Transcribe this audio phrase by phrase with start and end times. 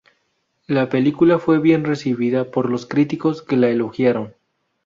[0.65, 4.33] La película fue bien recibida por los críticos, que la elogiaron.